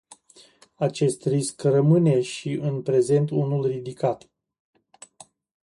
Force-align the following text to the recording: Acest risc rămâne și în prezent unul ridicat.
Acest 0.75 1.25
risc 1.25 1.61
rămâne 1.61 2.21
și 2.21 2.51
în 2.51 2.81
prezent 2.81 3.29
unul 3.29 3.65
ridicat. 3.65 4.29